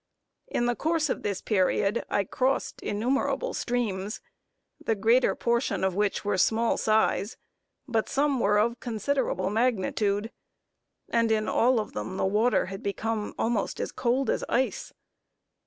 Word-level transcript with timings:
In 0.47 0.65
the 0.65 0.75
course 0.75 1.11
of 1.11 1.21
this 1.21 1.41
period 1.41 2.03
I 2.09 2.23
crossed 2.23 2.81
innumerable 2.81 3.53
streams, 3.53 4.19
the 4.83 4.95
greater 4.95 5.35
portion 5.35 5.83
of 5.83 5.93
which 5.93 6.25
were 6.25 6.33
of 6.33 6.41
small 6.41 6.75
size, 6.77 7.37
but 7.87 8.09
some 8.09 8.39
were 8.39 8.57
of 8.57 8.79
considerable 8.79 9.51
magnitude; 9.51 10.31
and 11.07 11.31
in 11.31 11.47
all 11.47 11.79
of 11.79 11.93
them 11.93 12.17
the 12.17 12.25
water 12.25 12.65
had 12.65 12.81
become 12.81 13.35
almost 13.37 13.79
as 13.79 13.91
cold 13.91 14.31
as 14.31 14.43
ice. 14.49 14.91